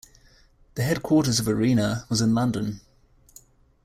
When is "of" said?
1.39-1.47